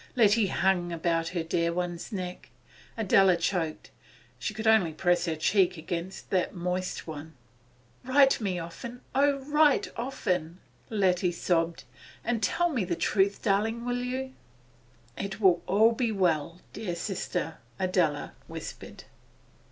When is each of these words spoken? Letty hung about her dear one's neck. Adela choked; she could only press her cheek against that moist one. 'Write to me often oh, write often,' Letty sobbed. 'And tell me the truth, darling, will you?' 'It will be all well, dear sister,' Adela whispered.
Letty 0.15 0.47
hung 0.47 0.91
about 0.91 1.27
her 1.27 1.43
dear 1.43 1.71
one's 1.71 2.11
neck. 2.11 2.49
Adela 2.97 3.37
choked; 3.37 3.91
she 4.39 4.51
could 4.51 4.65
only 4.65 4.93
press 4.93 5.25
her 5.25 5.35
cheek 5.35 5.77
against 5.77 6.31
that 6.31 6.55
moist 6.55 7.05
one. 7.05 7.35
'Write 8.03 8.31
to 8.31 8.43
me 8.43 8.57
often 8.57 9.01
oh, 9.13 9.37
write 9.45 9.91
often,' 9.95 10.57
Letty 10.89 11.31
sobbed. 11.31 11.83
'And 12.23 12.41
tell 12.41 12.69
me 12.69 12.83
the 12.83 12.95
truth, 12.95 13.43
darling, 13.43 13.85
will 13.85 14.01
you?' 14.01 14.33
'It 15.19 15.39
will 15.39 15.59
be 15.95 16.11
all 16.11 16.17
well, 16.17 16.61
dear 16.73 16.95
sister,' 16.95 17.57
Adela 17.77 18.33
whispered. 18.47 19.03